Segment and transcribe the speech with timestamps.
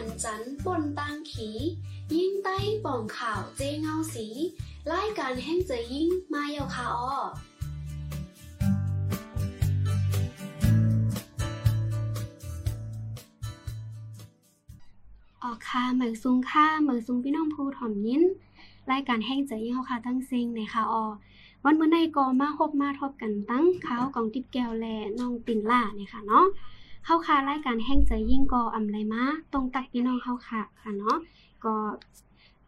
[0.00, 1.48] หันจันปนตังขี
[2.14, 4.26] ยิ่งใต้ป่องข่าวเจเงาสี
[4.92, 7.18] รายการแห่งเจยิ่งมาเยาคาออ
[15.42, 18.22] ออกค่ะเหมือซุงค่ะเหมือซุงพี่น้องภูถ่อมยิน
[18.90, 21.04] รายการแห่งเจยิ่งเขาค่ะตั้งซิงในค่ะออ
[21.64, 24.86] วันเมื่อในก็มาพบมาทบกันตั้งเขากองติบแก้วแล
[25.18, 26.46] น้องตินล่าเนี่ยค่ะเนาะ
[27.10, 31.18] เข้าค่ะรายการแห่งใจยิ่งก็อำไรมาตรงตักพี่น้องเข้าค่ะค่ะเนาะ
[31.64, 31.74] ก็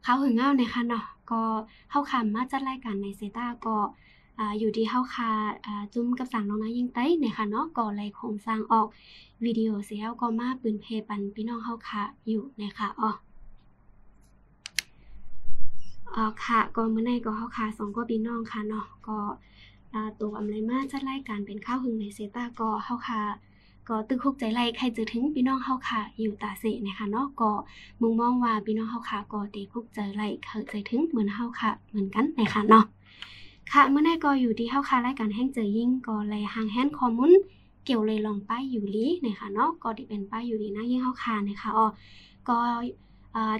[0.02, 1.42] เขาหึงเงาเนี่ยค่ะเนาะก็
[1.90, 3.76] เข้าค่ะมาจัดรายการในเซตาก็
[4.38, 5.30] ออยู่ที่เข้าคา
[5.94, 8.86] จุ้มกับสั่งน้องนะยิ่งไต้เนี่ยค่ะเนาะก็เลยโครงสร้างออก
[9.44, 13.10] วิดีโอเสียก็มาปืนเพปันพี่น้องเข้าค่ะอยู่นะคะอ๋อ
[16.14, 19.18] อ๋อค่ะก็เมื่อในก็เข้าค่ะสองก็พี่น้องค่ะเนาะก็
[19.92, 23.22] อ่าตัวอำไรมาจัดรายการเป็นข้าวหึงในเซตาก็เข้าค่ะ
[23.88, 27.50] ก็ตึกคุกใจไล่ใครจะถึงพี่น้องเฮาค่ะอยู่ตาเสนะคะเนาะก็
[28.00, 32.84] มุงมองว่าพี่น้องเฮาค่ะก็เตคุกใจไล่เข้าใจถึงเหมือนเฮาค่ะ เหมือนกันนะคะเนาะ
[33.72, 37.32] ค่ะเมื่อไงก็อยู่ที่เฮาค่ะรายการแห้งเจอยิ่งก็เลยห่างแฮนคอมมุน
[37.84, 41.86] เกี่ยวเลยลองป้ายอยู่ลีนะคะเนาะก็ดีเป็นป้ายอยู่ลีนะยิ่งเฮาค่ะนะคะอ๋อ
[42.48, 42.56] ก็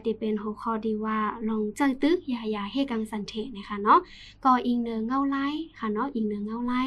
[0.05, 1.19] ที่เป็นหัวข้อดีว่า
[1.49, 4.01] ลองเจอตึกยายาเฮกังสันเทนะคะเนาะ
[4.45, 5.47] ก็อิงเนือเงาไล่
[5.79, 6.83] ค่ะเนาะอิงเนือเงาไล่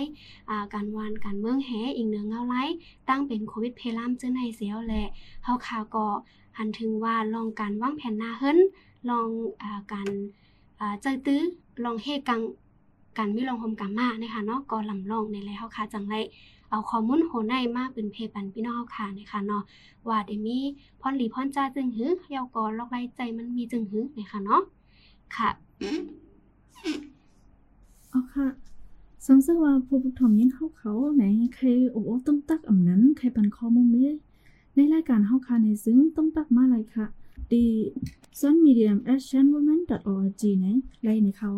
[0.50, 2.64] อ่าการวานการเมืองแหอิงเนือเงาไล่
[3.10, 5.08] ตั้งเป็นโควิดเพลามเจ้าในเสียวแหละ
[5.44, 6.08] เฮาค่ะก็
[6.58, 8.58] หันถึงว่าลองการวางแผนหน้าเฮิรน
[9.10, 9.30] ลอง
[9.64, 10.08] อ่าการ
[10.80, 11.42] อ่าเจอตื้อ
[11.84, 12.42] ลองเฮกัง
[13.18, 16.16] การมีลองหมกามานะคะเนาะก็ลำลองในแลเฮาค่ะจังไร
[16.74, 19.64] เอาข้อมูลโหในมาเป็นเพปันพี่น้องเฮาค่ะนะคะเนาะ
[20.08, 20.58] ว่าได้มี
[21.02, 24.62] พรหลีพรจ้าจึงหือเฮาก็ลอกไล่ใจมันมีจึงหือนะคะเนาะ
[25.36, 25.50] ค่ะ
[28.14, 28.48] อ๋อค่ะ
[29.26, 31.24] สังเสว่าผู้ปกครองยินเขาเขาไหน
[31.56, 34.08] ใครโอ้โอ้ต้องตักอำนั้นใครปันข้อมูลไม่
[34.76, 37.06] ในรายการเฮาค่ะในซึ่งต้องตักมาเลยค่ะ
[37.52, 37.66] ดี
[38.40, 39.80] sun medium action women
[40.14, 40.66] org ไหน
[41.04, 41.52] ไล่ในเขา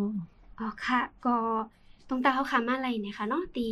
[0.59, 1.37] อ๋อค่ะก็
[2.09, 3.67] ตรงตาเขาค่ะมาอะไรเนี่ยค่ะเนาะตี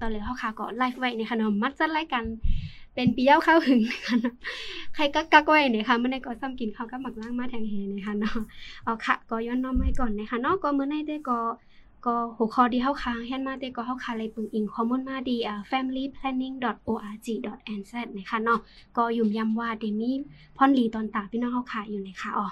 [0.00, 2.24] ตอนเลยเขาค่ะก็ไลฟ์ไว้เนี่ยค่ะเนาะมักจะไล่กัน
[2.94, 4.34] เป็นปีเย้าเข้าหึงนะคะเนาะ
[4.94, 8.36] ใครก็กักไว้เนี่ยค่ะเมื่อในก็ซ้ำกินเขาก็หมักล่างมาแทงเฮนะคะเนาะ
[8.84, 11.38] เอ๋อค่ะก็ย้อนน้อมให้ก่อนนะคะเนาะก็เมื่อในได้ก็
[12.06, 18.60] ก็หัวข้อที่เข้าค้างเห็นมาได้ก็เข้าค้างเลยปึงอิงข้อมูลมาดีอ่า familyplanning.org.nz นะคะเนาะ
[18.96, 20.16] ก็ยุ่มย้ำว่าเดมี่
[20.56, 22.46] พอนลีตอนตาพี่น้องเข้าค้าอยู่นะคะอ๋อ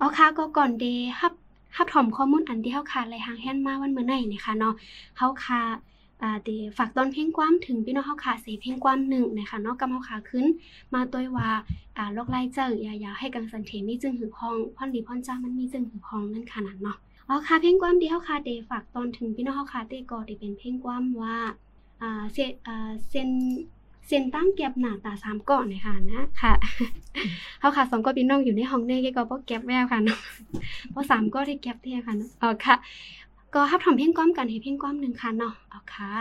[0.00, 0.84] อ๋อค่ะก็ก่อนเด
[1.18, 1.32] ฮับ
[1.76, 4.74] ฮับถอมข้อมูลอันที่เฮาคาไลหางแฮนมาวันเมื่อไหร่นะคะเนาะ
[5.18, 5.60] เฮาคา
[6.22, 10.46] อ่าเดฝากตอนเพลงความถึงพี่น้องเฮาคาเสเพลงความหนึ่งนะคะเนาะกำเฮาคาขึ้น
[10.94, 11.50] มาตัวว่า
[11.96, 16.96] อ่าโลกไล่เจออย่าอย่าให้กังสันเทมีจึงหือพองพ่อนดีพ่อนจ้ามันมีจึงหือพองนั่นขนาดเนาะ
[17.28, 21.36] อ๋อค่ะเพลงความที่เฮาคาเดฝากตอนถึงพี่น้องเฮาคาเดก็ได้เป็นเพลงความว่า
[22.02, 23.30] อ่าเซอ่าเซน
[24.12, 26.52] เซนตั้งเก็บหน้าตาสามก่อนนะคะนะค่ะ
[27.60, 30.18] เฮาค่ะสองก็พี่น้องอยู่ในห้องเน่ก็บ่เก็บแววค่ะเนาะ
[30.90, 32.74] เพราะสามก็ได้เก็บเท่ค่ะเนาะเอาค่ะ
[33.54, 36.12] ก็ฮับทำเพ่งก้อมกันให้เพ่งก้อมหนึ่งค่ะเนาะเอาค่ะ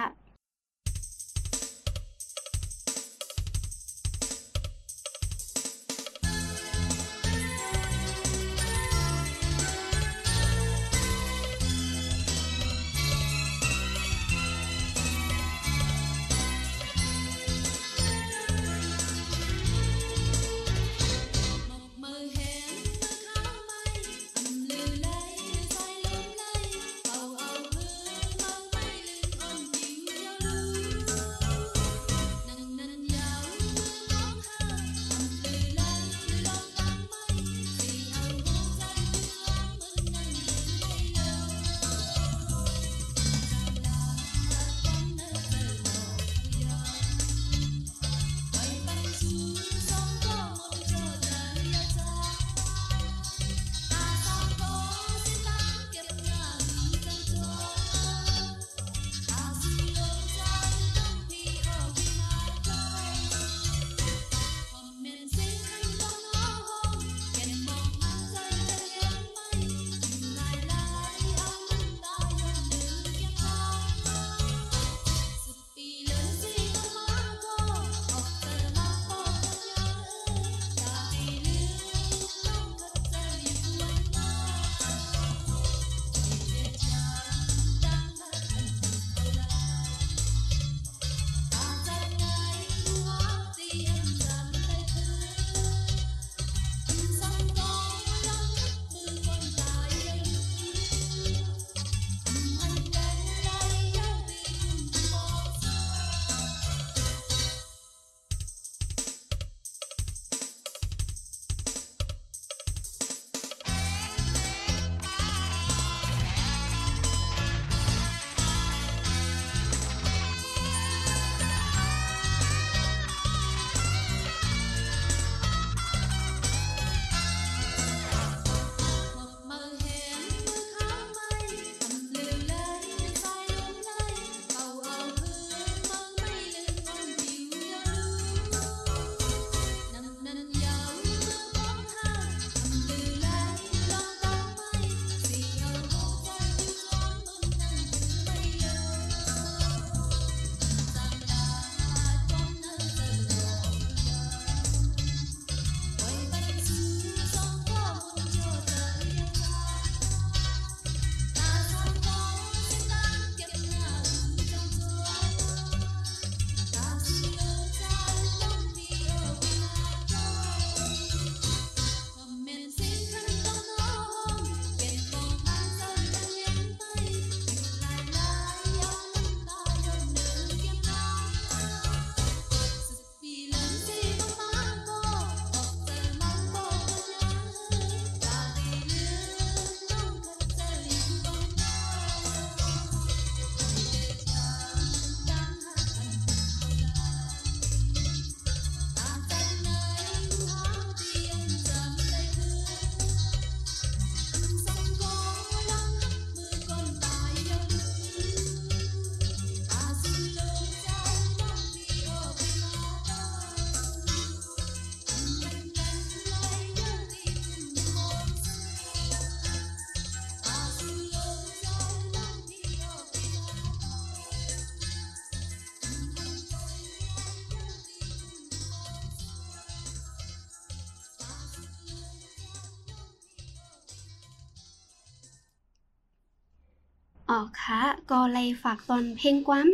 [237.61, 237.81] ค่ะ
[238.11, 239.67] ก็เลยฝากตอนเพลงความ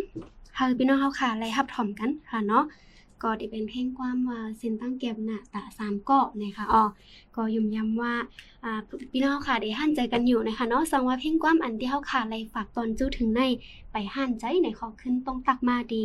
[0.56, 2.66] เฮาพี่น้องเฮาค่ะเลยฮับถ่อมกันค่ะเนาะ
[3.24, 6.84] ก็ที่เป็นเพลงความว่าเส้นตั้งเก็บหน้าตาสามเกาะนะคะอ๋อ
[7.36, 8.14] ก็ยุ่มย้ำว่า
[8.64, 8.80] อ่า
[9.12, 13.42] พี่น้องเฮาค่ะได้หันใจกันอยู่นะคะเนาะสังว่าเพลงความอันที่เฮาค่ะเลยฝากตอนจู้ถึงใน
[13.92, 16.04] ไปหันใจในขอขึ้นต้องตักมาดี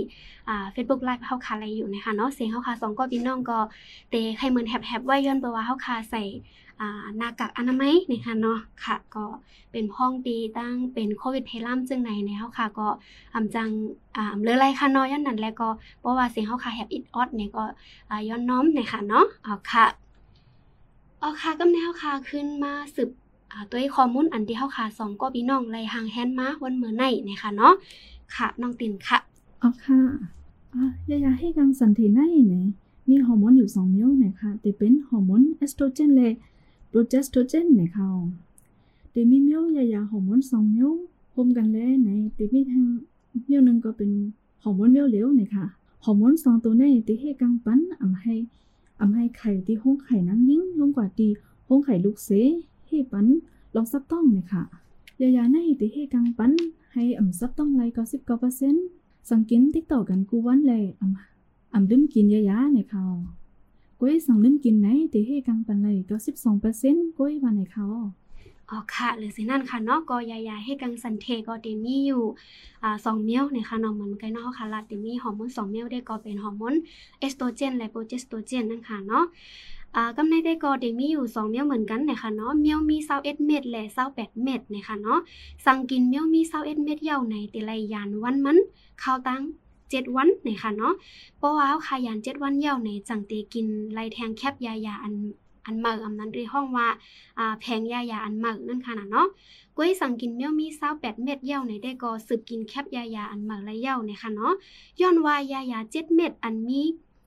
[0.49, 3.59] อ่า Facebook Live เฮาค่ะเลยอยู่นะคะเนาะเสียงเฮาค่ะสองก็พี่น้องก็
[4.11, 6.23] เตะใครเหมือนแฮบๆไว้ย้อนไปว่าเฮาค่ะใส่
[7.17, 9.25] หน้ากากอนามัยนะคะเนาะค่ะ ก็
[9.73, 12.89] เป็นพ้องปีตั้งเป็นโควิดเพลัมจึงในในเฮาค่ะ ก็
[13.35, 13.69] อำจัง
[14.17, 15.69] อ่าเลอไรค่ะเนาะย้อนนั้นแล้วก็
[16.01, 17.65] เพราะว่าเสียงเฮาค่ะแฮปอิดออดเนี่ยก็
[18.29, 19.87] ย้อนน้อมนะคะเนาะเอค่ะ
[21.21, 23.09] เอาค่ะกำแนวค่ะขึ้นมาสืบ
[23.71, 27.73] ตัวข้อมูลอันที่เฮาค่ะสองก็พี่น้องไล่ห่างแฮนมาวันเมื่อไหนนะคะเนาะ
[28.35, 29.19] ค่ะน้องตินค่ะ
[29.63, 30.01] อ๋อค่ะ
[30.75, 32.65] อะยายาให้กังสันติในเนี่ย
[33.09, 36.35] มีฮอร์โมนอยู่สองမျိုးนะคะแต่เป็นฮอร์โมนเอสโตรเจนและ
[36.93, 38.09] โปรเจสโตเจนในเขา
[39.13, 40.91] ตีมีเมียวยายาฮอร์โมนสองเมียว
[41.35, 42.85] พมกันแล้ในตีมีทาง
[43.45, 44.11] เมียวหนึ่งก็เป็น
[44.63, 45.67] ฮอร์โมนเมียวเหลวในค่ะ
[46.05, 48.35] ฮอร์โมนสองตัวนี้ตีให้กังปั้นอำให้
[49.01, 51.29] อำให้ไข่ตีห้องไข่นังยิ่งลงกว่าตี
[51.69, 52.31] ห้องไข่ลูกเส
[52.87, 53.27] ให้ปั้น
[53.75, 54.63] ลองซับต้องเลยค่ะ
[55.21, 56.53] ยายาในตีให้กังปั้น
[56.93, 58.87] ให้อำซับต้องไรเก็สิบเก้าเปอร์เซ็นต์
[59.29, 63.05] สังกินติดต่อกันกูวันเลยอำอำดื่มกินยายาในเขา
[64.03, 67.87] ก้อยสังดื่มกินไหนตีให้กังปันเลยก็สิบสองเปอร์เซ็นต์ก้อยวันในเขา
[68.71, 72.25] อ๋อค่ะ หรือสินั่นค่ะเนาะก็ยายาให้กังสันเทก็เดมีอยู่
[72.83, 76.75] อ่าสองเมียวนะคะเนาะเหมือนกันเนาะค่ะลาเดมีฮอร์โมนสองเมียวได้ก็เป็นฮอร์โมน
[77.19, 79.25] เอสโตรเจนและโปรเจสโตรเจนนั่นค่ะเนาะ
[79.97, 83.83] อ่ากำในได้ก็เดมีอยู่สองเมียเหมือนกันนะคะเนาะเมียวมี21เม็ดและ
[84.15, 85.19] 28เม็ดนะคะเนาะ
[85.67, 88.59] สั่งกินเมียวมี21เม็ดเยาวในแต่ละยานวันมัน
[89.01, 89.43] เข้าตั้ง
[89.93, 90.95] 7วันนะคะเนาะ
[91.39, 95.15] เพราะว่าคายาน7วันเย่าวในจังเตกินไลแทงแคบยายาอัน
[95.67, 96.89] อันเมาอำนั้นเรียกห้องว่า
[97.39, 99.27] อ่าแพงยายาอันหมักนั่นค่ะนะเนาะ
[99.77, 100.67] ก้วยสั่งกินเมี่ยวมี
[100.97, 104.53] 28เม็ดเย้าในได้ก็สืบกินแคบยายาอันหมักและเย้าเนี่ยค่ะเนาะ
[105.01, 106.81] ย้อนว่ายายา7เม็ดอันมี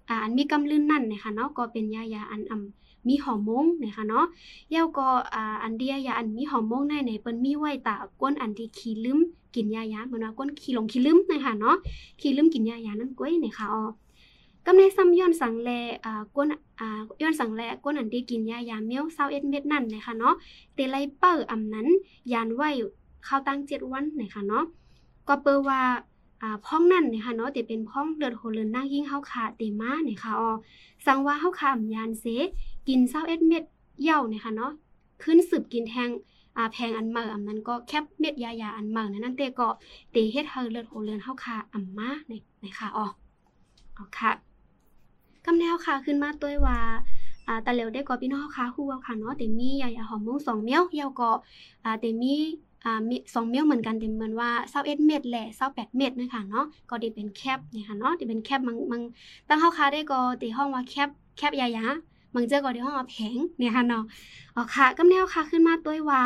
[0.10, 4.26] อ่าอันมีกำลืนนั่นนี่ยค่ะเนาะก็เป็นยายาอันอำมีฮอร์โมนเนี่ยค่ะเนาะ
[4.72, 9.20] เย้าก็อ่าอันเดียยาอันมีฮอร์โมนในในเปิ้นมีไว้ตาก้นอันที่ขี้ลืม
[9.56, 11.76] กินยายาเหมือนว่าก้นขี้หลงขี้ลืมนะคะเนาะ
[12.22, 13.84] ขี้ลืมกินยายานั่นก้วยนี่ยค่ะอ๋อ
[14.66, 15.70] กำในซ้ำย้อนสังแล
[16.06, 16.48] อ่าก้น
[16.80, 20.36] อ่าย้อนสังแลก้นอันที่กินยายาเมี้ยว21เม็ดนั่นนะคะเนาะ
[20.74, 21.88] เตไลเปอร์อำนั้น
[22.34, 22.70] ยานไว้
[23.26, 24.64] เข้าตั้ง7วันนะคะเนาะ
[25.28, 25.82] ก็เปอว่า
[26.42, 30.52] อ่าพ้องนั่นนะคะเนาะแต่เป็นพ้องเลือดโหเลือนนางยิ่งเฮาขาเตมานะคะอ๋อ
[31.06, 32.26] สังว่าเฮาขาอำยานเส
[32.88, 33.64] กิน21เอ็ดเม็ด
[34.04, 34.72] เย้านะคะเนาะ
[35.24, 36.10] ขึ้นสืบกินแทง
[36.58, 39.68] อาแพงอันเมาอำนั้นก็แคบเม็ดยายาอันเมานั้นนั่นเตก็
[40.12, 42.32] เตเฮ็ดให้เลือดโหเลือนเฮาขาอำมาใน
[42.64, 43.06] นะคะอ๋อ
[43.98, 44.32] อ๋อค่ะ
[45.46, 46.78] กำแนวค่ะขึ้นมาตัวว่า
[47.48, 51.32] อ่าตะเหลวได้ก็พี่น้องค่ะฮู้ว่าค่ะเนาะแต่มียายาฮอร์โมน2เมียวเหี่ยวก็
[51.84, 52.34] อ่าแต่มี
[52.86, 59.02] อ่ามี2เมียวเหมือนกันแต่เหมือนว่า21เม็ดและ28เม็ดนะคะเนาะก็ด้เป็นแคปนี่ค่ะเนาะที่เป็นแคปมันมัน
[59.48, 61.86] ตั้งเฮาค่ะได้ก็ที่ห้องว่าแคปแคปยายา
[62.34, 64.04] บางเจอก็ที่ห้องว่าแผงเนี่ยค่ะเนาะ
[64.56, 66.22] อ๋อค่ะกำแนวค่ะขึ้นมาตัวว่า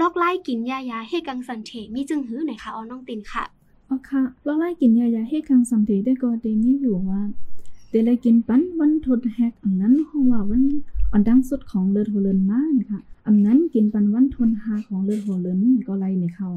[0.00, 3.44] ลอกไล่กินยายาให้กังสันเถมีจึงหื้อไหนคะอ๋อน้องตินค่ะ
[3.88, 7.20] อ๋อค่ะเราไล่กินยายาให้กังสันติได้ก็เดมีอยู่ว่า
[7.90, 10.64] เดเลยกินปันวันทดแฮกอันนั้นห้องว่าวัน
[11.12, 16.48] อันดังสุดของเลือดโหเลินมานะคะอันนั้นกินปันวันทนหาของเลือดโหเลินก็ไล่ในเขา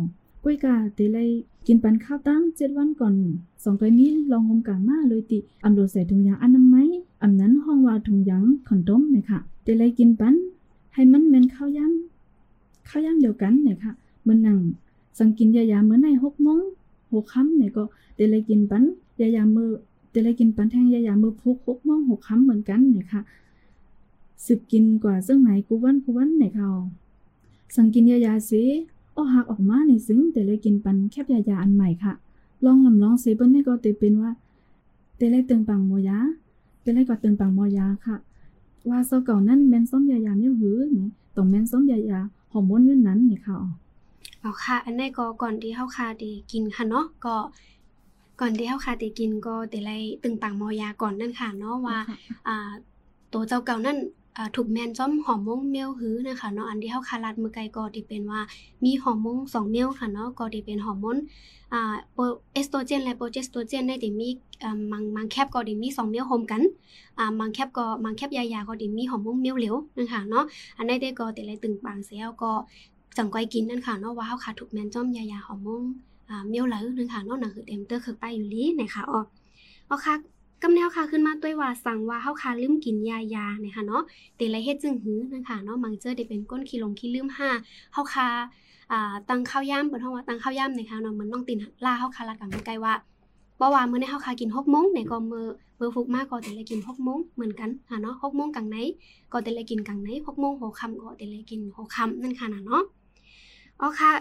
[0.43, 1.29] กุ้ยกาเตเลย
[1.67, 3.15] กินปันข้าวตั้งเจ็ดวันก่อน
[3.63, 6.87] สองก้อยนี้ลองหมกามาเลยติอำโดใส่ถุงยางอนามัย
[7.23, 10.35] อันนั้นห้องว่าถุงยางขอนต้มนะคะเตเลยกินปัน
[10.93, 14.59] ให้มันเป็นข้าวย่ำข้าวย่ำเดียวกันเนี่ยค่ะเมื่อนั่ง
[15.17, 16.61] สังกินยายาเมื่อในหกโมง
[17.11, 17.83] หกค่ำเนี่ยก็
[18.15, 18.83] เตเลยกินปัน
[19.21, 19.69] ยายามือ
[20.11, 23.21] เตเลยกินปันแทงยายามือพุกหกโมงหกค่ำเหมือนกันเนี่ยค่ะ
[24.45, 26.69] สืบกินกว่าซึ่งไหนกูวันกูวันเนี่ยเขา
[27.75, 28.63] สังกินยายาสิ
[29.15, 32.13] อ้อหักออกมาในซึ่งเตเลยกินปันแคบยายาอันใหม่ค่ะ
[32.65, 34.31] ลองลำลองเซเปิ้ลเนี่ยก็เตเป็นว่า
[35.15, 36.19] เตเลยตึงปังโมยา
[36.83, 38.17] เตเลยก็ตึงปังโมยาค่ะ
[38.89, 42.19] ว่าเซาเก่านั้นแม่นส้มยายาเนี่ยหือนี่ต้องแม่นส้มยายา
[42.51, 43.69] ฮอร์โมนเวียนนั้นนี่ค่ะอ๋อ
[44.39, 47.35] เอาค่ะ อันนี้ก็ก่อนที่เฮาคาได้กินค่ะเนาะก็
[48.39, 51.97] ก่อนที่เฮาคาได้กินก็ได้ไล่ตึงปังหมอยาก่อนนั่นค่ะเนาะว่า
[52.47, 52.69] อ่า
[53.33, 54.22] ตัวเจ้าเก่านั่นอ่า
[54.55, 58.41] ถูกแมนจ้อมฮอร์โมนเมลหื้อนะคะเนาะอันที่เฮาคารัดมือไกลก็ที่เป็นว่า
[58.83, 61.17] มีฮอร์โมน2เมลค่ะเนาะก็ที่เป็นฮอร์โมน
[61.73, 61.95] อ่า
[62.53, 64.29] เอสโตรเจนและโปรเจสโตรเจนได้ที่มี
[64.63, 66.61] อ่มังมังแคบก็ที่มี2เมลโฮมกัน
[67.19, 70.43] อ่ามังแคบก็มังแคบยายาก็ที่มีฮอร์โมนเมลเหลวนะคะเนาะ
[70.77, 72.51] อันนี้ได้ก็ที่ล่ตึงปังเสียก็
[73.17, 75.83] จังก้อยกินนั่นค่ะเนาะว่าเฮาคาถูกแมนจ้อมยายาฮอร์โมน
[76.29, 79.19] อ่าเมลเหลวนั่นค่ะเนาะนั่นคือเต็มเตอร์คือไปอยู่ลีนะคะอ๋อ
[79.87, 80.15] เอาค่ะ
[80.63, 84.03] กำแนวค่ะขึ้นมาด้วยว่าสั่งว่าเฮาค่ะลืมกินยายาเนี่ยค่ะเนาะ
[84.35, 87.49] เตละเฮ็ดจึงหือนั่นค่ะเนาะมังเจอได้เป็นก้นขี้ลงขี้ลืมห้า
[87.93, 88.27] เฮาค่ะ
[88.91, 92.93] อ่าตังข้าวย่ำเปิ้นเฮาว่าตังข้าวย่ำเนี่ยค่ะเนาะมันต้องตินลาเฮาค่ะละกันใกล้ว่า
[93.57, 95.45] เพราะว่ามื้อนี้เฮาค่ะกิน6โมงเนี่ยก็มื้อ
[95.79, 98.77] มื้อฟุกมากก็แต่ละกิน6โมงเหมือนกันค่ะเนาะ6โมงกลางไหน
[99.31, 102.83] ก็แต่ละกินกลางไหน6โมงหัวค่ำก็แต่ละกินหัวค่ำนั่นค่ะนะเนาะ
[103.79, 104.11] อ๋อค่ะ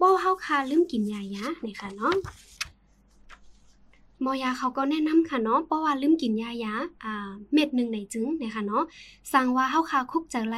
[0.00, 2.14] บ่เฮาค่ะลืมกินยายาเนี่ยค่ะเนาะ
[4.22, 8.82] หมอยาเขาก็แนะนำค่ะเนาะเพราะว่าลืมกินยายาอ่าเม็ดหนึ่งในจึงนะคะเนาะ
[9.32, 10.56] สั่งว่าเฮาคาคุกจะไล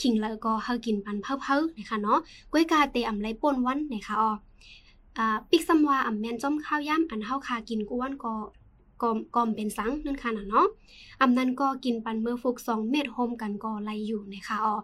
[0.00, 2.18] ขิงแล้วก็เฮากินปันเพ้อๆนะคะเนาะ
[2.52, 4.30] ก้วยกาเตอำไลป่นวันนะคะอ๋อ
[5.18, 8.34] อ่าปิกซัมว่าอำแม่นจ้อมข้าวย่ำอันเฮาคากินกูวันก็
[9.02, 10.66] กอมกอมเป็นสังนั่นค่ะน่ะเนาะ
[11.20, 14.74] อำนั้นก็กินปันเมื่อฟุกสองเม็ดโฮมกันก็ไลอยู่นะคะอ๋อ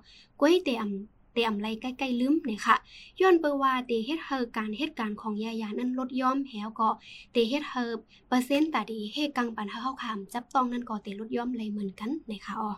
[0.40, 2.76] ก้วยเตอำ เตอำไลใกล้ๆลืมนะคะ
[3.21, 6.88] ย้อนเปอว่าเตเฮ็ดเฮอการเหตุการณ์ของยายานั้นลดย่อมแหวก็
[7.33, 7.93] เตเฮ็ดเฮอ
[8.28, 12.73] เปอร์เซ็นต์ตาดีเฮกังปันเฮาคามจับต้องนั่นก็เตลดย่อมเลยเหมือนกันนะคะอ๋อ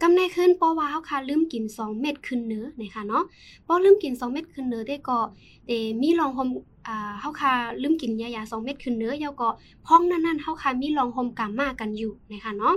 [0.00, 3.24] กำในขึ้นเพราะว่าเฮาค่ะลืมกิน 2 เม็ดขึ้นเนื้อนะคะเนาะ
[3.64, 5.18] เพราะลืมกิน 2 เม็ดขึ้นเนื้อได้ก็
[5.66, 5.70] เต
[6.02, 6.48] มีรองหม
[6.88, 9.48] อ่าเฮาค่ะลืมกินยายา2 เม็ดขึ้นเนื้อยาวก็
[9.86, 12.74] พ้องนั้นๆเฮาค่ะมีรองหมกามากันอยู่นะคะเนาะ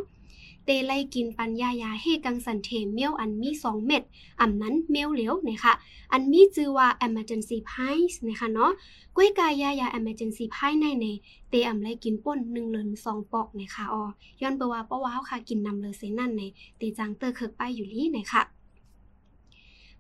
[0.70, 4.04] เตไล่กินปัญญายาเฮกังสันเทเมียวอันมี2เม็ด
[4.42, 5.74] อำนั้นเมียวเหลวนะคะ
[6.12, 8.72] อันมีชื่อว่า emergency pies นะคะเนาะ
[9.16, 11.06] ก้วยกายายา emergency pie ในใน
[11.50, 14.04] เตอำไรกินป่น1เหลิน2ปอกนะคะออ
[14.42, 16.44] ย้อนเปว่าเพราะว่าเฮาค่ะกินนำเลยเซนั่นใน
[16.78, 18.42] เตจังเตอร์เคิกไปอยู่ลี่นะคะ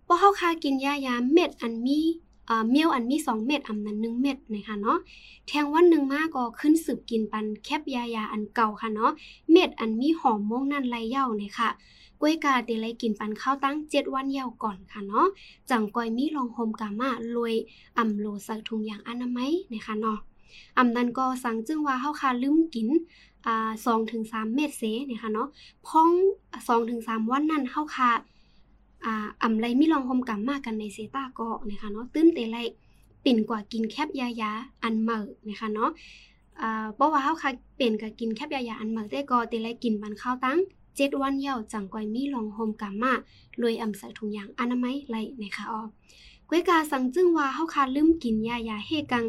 [0.03, 1.99] เพราะเฮาค่ะกินยายาเม็ดอันมี
[2.69, 4.97] เมียวอันมี2เม็ดอำนั้น1เม็ดนะคะเนาะ
[5.47, 9.11] แทงวันหนึ่งมากก็ขึ้นสืบกินปันแคบยายาอันเก่าค่ะเนาะ
[9.51, 11.69] เม็ดอันมีหอมม่วงนั่นไรเย้าเนะคะ
[12.21, 15.27] กล้วยกาเตไลกินปันข้าวตั้ง7วันเย้าก่อนค่ะเนาะ
[15.69, 17.55] จังกอยมีลองโฮมกามาลวย
[17.97, 20.19] อำโลใส่ถุงยางอนามัยนะคะเนาะ
[20.77, 22.87] อำนั้นก็สั่งจึงว่าเฮาคาลืมกิน
[23.45, 25.47] อ่า2ถึง3เม็ดเซนะคะเนาะ
[25.87, 26.09] พ้อง
[26.49, 28.11] 2ถึง3วันนั้นเฮาคา
[29.05, 32.57] อ่าอำไรมีลองโฮมกามากกันในเซตาก็นะคะเนาะตื้นเตไล
[33.23, 34.51] ปิ่นกว่ากินแคบยายา
[34.83, 35.91] อันเหมินะคะเนาะ
[36.61, 40.59] อ่าเพราะว่าเฮาคาเป็นกับกินแคบยายาอันเหมิได้ก็เตไลกินบันข้าวตั้ง
[40.95, 43.13] เจ็ดวันเย้าจังกอยมีลองโฮมกามา
[43.61, 45.81] ลวยอำใส่ถุงยางอนามัยไลนะคะอ๋อ
[46.49, 49.25] กวยกาสังจึงว่าเฮาคาลืมกินยายาเฮกัง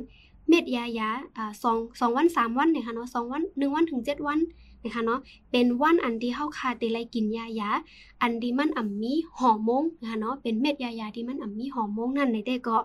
[0.48, 4.38] เม็ดยายาอ่า2 2วัน3วันนะคะเนาะ2วัน1วันถึง7วัน
[4.84, 5.20] นะคะเนาะ
[5.50, 7.70] เป็นวันอันที่เฮาคาเตไลกินยายา
[8.22, 12.76] อันที่มันอ่ำมีฮอร์โมนนะคะเนาะเป็นเม็ดยายาที่มันอ่ำมีฮอร์โมนนั่นในแต่ก็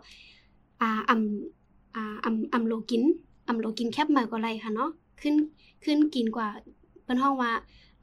[0.81, 3.03] อ่าอ่ำอ่าอ่ำอ่ำโลกิน
[3.47, 4.89] อ่ำโลกินแคบใหมาก็ไรค่ะเนาะ
[5.21, 5.35] ขึ้น
[5.83, 6.47] ขึ้นกินกว่า
[7.03, 7.51] เปิ้นฮ้องว่า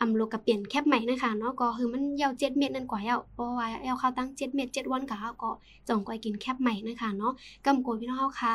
[0.00, 5.50] อำโลกับเปลี่ยนแคบใหม่นะคะเนาะก็คือมันยาว7เม็ดนั่นกว่าเยาเพราะว่าเอาเข้าตั้ง7เม็ด7วันก็เฮาก็
[5.88, 7.32] จ่องก้อยกินแคบใหม่นะคะเนาะ
[7.66, 8.54] กำโกยพี่น้องเฮาค่ะ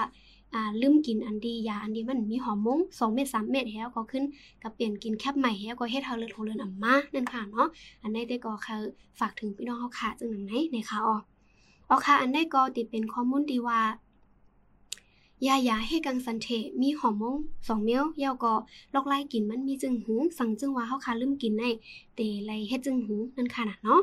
[0.56, 4.24] อ่าลืมกินอันดียาอันดีมันมีฮอร์โมน2เม็ด3เม็ดแล้วก็ขึ้น
[4.64, 7.68] กับเปลี่ยนกินแคบใหม่แล้วก็เฮ็ดเฮาเลือดโหเลือนอำมานั่นค่ะเนาะ
[8.02, 8.82] อันใดแต่ก็คือ
[9.20, 11.18] ฝากถึงพี่น้องเฮาค่ะจังนั้นไหนนะคะอ๋อ
[11.90, 13.82] ออค่ะอันใดก็ติดเป็นข้อมูลที่ว่า
[15.48, 16.48] ยายาเฮกังสันเท
[16.82, 18.54] มีฮอร์โมน2เมียวยาวก็
[18.94, 21.64] ลอกไล่กินมันมีจึงหือสั่งจึงว่าเฮาคาลืมกินใน
[22.16, 24.02] เตไลเฮ็ดจึงหือนั่นค่ะนะเนาะ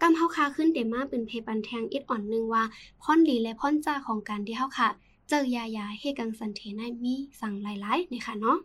[0.00, 2.62] กำเฮาคาขึ้นเตมาเป็นเพปันแทงอิดอ่อนนึงว่า
[3.02, 4.88] พ่อนลีและพ่อนจ้าของการที่เฮาค่ะ
[5.28, 8.58] เจอยายาเฮกังสันเทในมีสั่งหลายๆนี่ค่ะเนาะ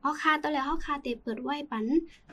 [0.00, 1.86] เฮาคาตอนแล้วเฮาคาเตเปิดไว้ปัน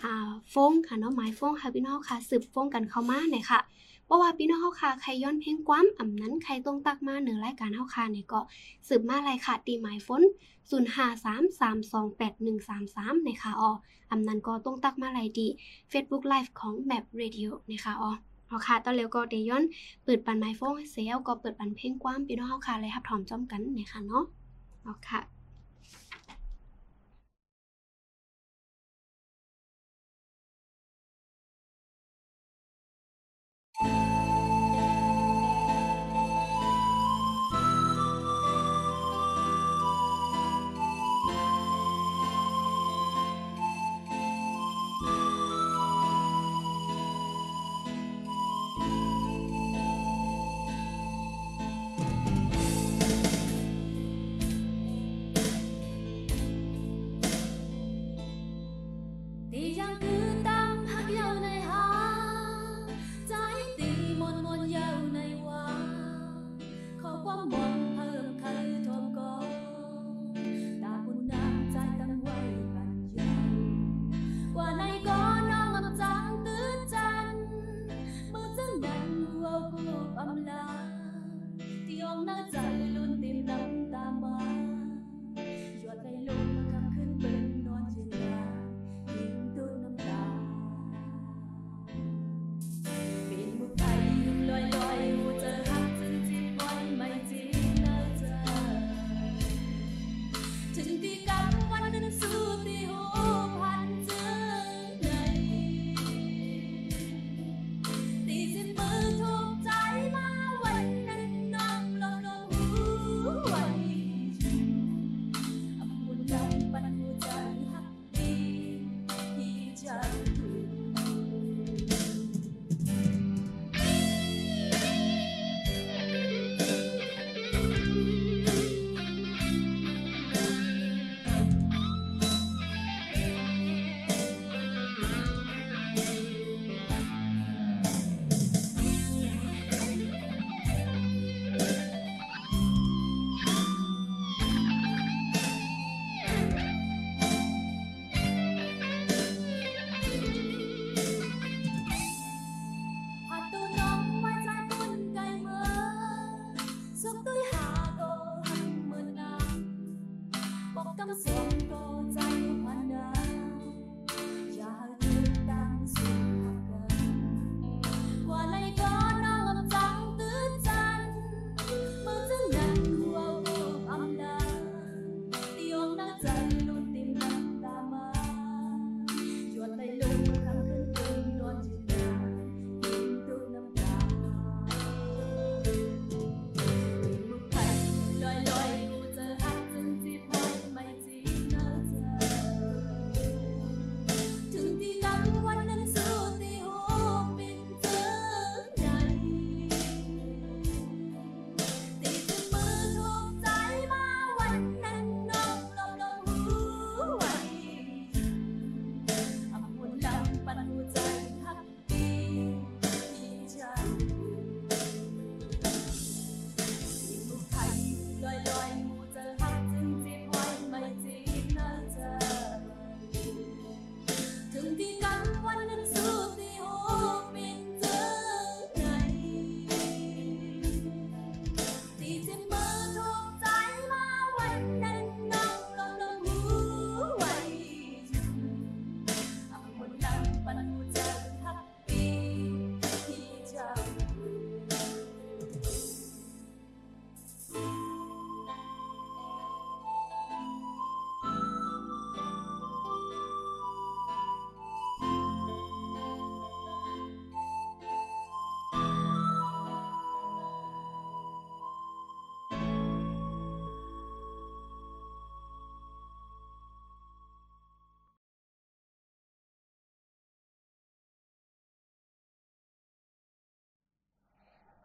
[0.03, 3.59] อ่าฟงค่ะเนาะหมายฟงค่ะพี่น้องค่ะสืบฟงกันเข้ามาเนี่ยค่ะ
[4.05, 8.39] เพราะว่าพี่น้องเฮาค่ะใครย้อนเพลงความอ่ำนั้นใครต้องตักมาเหนือรายการเฮาค่ะเนี่ยก็
[8.87, 10.21] สืบมาไรค่ะตีหมายฝน
[10.71, 13.69] 0533281133นะคะอ๋อ
[14.11, 15.47] อำนั้นก็ต้องตักมาไรดี
[15.91, 18.11] Facebook Live ของ Map Radio นะคะอ๋อ
[18.51, 19.63] เอาค่ะตอนเร็วก็เดย้อน
[20.03, 24.23] เปิดปันไมโฟนเซลก็เปิดปันเพลงความพี่น้องเฮาค่ะเลยรับถอมจอมกันนะคะเนาะ
[24.83, 25.40] เอาค่ะ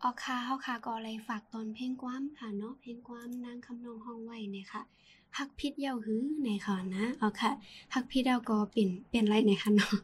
[0.02, 4.82] ออกค่ะเฮาค่ะก็เลยฝากตอนเพลงความค่ะเนาะเพลงความนางคำนองห้องไว้เนี่ยค่ะ
[5.37, 7.50] ฮักพิษเยาหื้อในค่ะนะเอาค่ะ
[7.94, 9.94] ฮักพิษเยาก็เปลี่ยนเปลี่ยนไรในค่ะเนาะ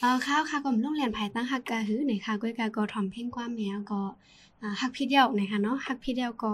[0.00, 4.00] เอาค่ะค่ะก็โรงเรียนภายตั้งฮักกะหื้อในค่ะก้อยกาก็ถ่อมเพลงความแมวก็
[4.60, 6.52] อ่าฮักพิษเยาในค่ะเนาะฮักพิษเยาก็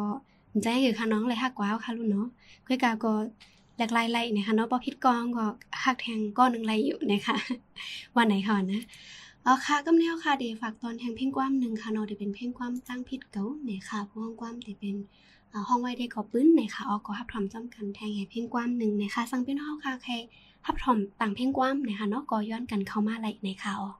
[0.62, 2.26] ใจคือค่ะน้องเลยฮักกว้าวค่ะลูกเนาะ
[2.66, 3.12] ก้อยกาก็
[3.78, 5.46] หลากหลายไล่นะคะเนาะบ่ผิดกองก็
[5.82, 7.36] ฮักแทงก้อนหนึงไล่อยู่นะคะ
[8.16, 8.82] วันไหนค่ะนะ
[9.48, 14.96] เอาค่ะกำแนวค่ะเดี๋ยวฝากตอนแทงเพ่งความหนึ่งค่ะเนาะเดี๋ยวเป็นเพ่งความตั้งผิดเก๋าเนี่ยค่ะผู้ห้องความเดี๋ยวเป็น
[15.68, 20.12] ห้องไว้เด็กอปื้นเนี่ยค่ะออกก็ฮับถอมจำกันแทงแห้เพ่งความหนึ่งเนี่ยค่ะสั่งเป็นห้องค่ะใคร
[20.66, 23.96] ฮับถอมต่างเพ่งความเนี่ยค่ะเนาะก็ย้อนกันเข้ามาไหลในค่ะออก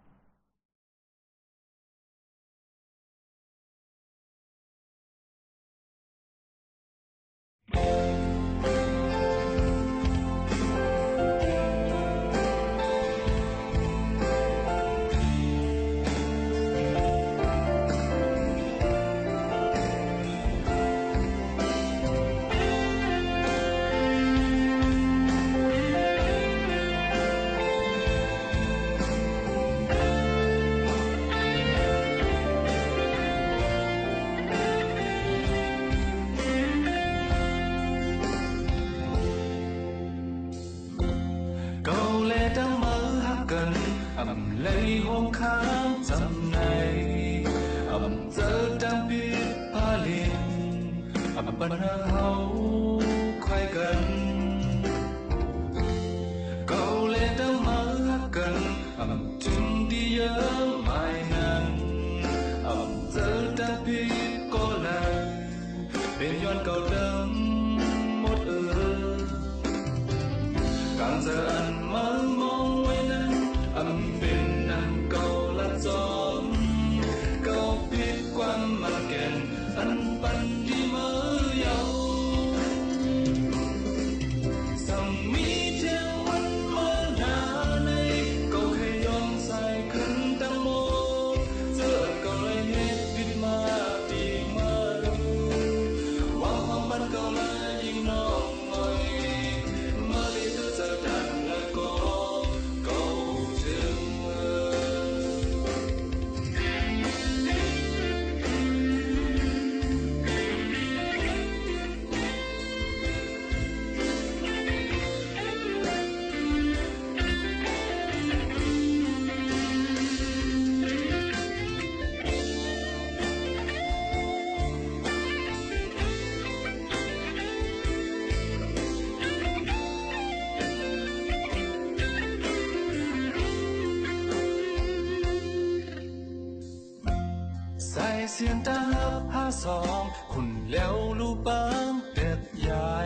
[138.39, 142.97] Sai xiên ta hấp ha song คุณแล้วลูกบางเด็ดใหญ่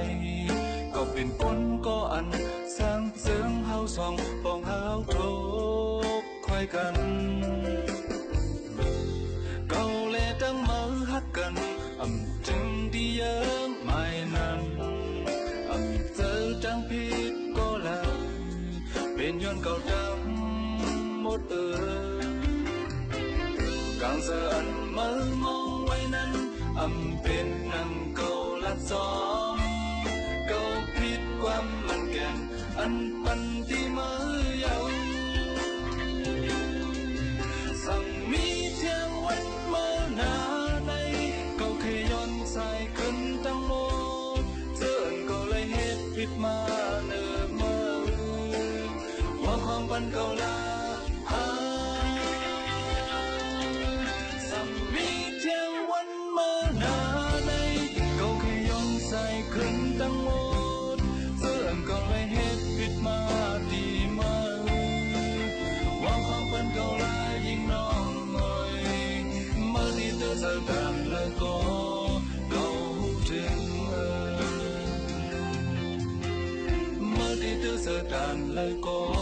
[0.94, 2.28] ก็เป็นคนก็อัน
[2.76, 4.82] สร้างเสริมเฮาสองปองเฮา
[5.14, 5.32] ทุ
[6.20, 6.96] กคอยกัน
[49.64, 52.18] hoàng ban cầu la Hãy
[54.50, 57.78] subscribe cho kênh Ghiền Mì Gõ Để
[59.62, 59.98] không
[63.04, 63.28] bỏ
[63.70, 64.40] đi những video
[66.02, 66.90] hấp dẫn
[70.42, 71.54] สังกันและก็
[72.50, 72.66] เขา
[73.28, 73.94] ถึงเอ
[74.32, 74.34] อ
[77.16, 79.19] มาที่ตัวสังกันและก็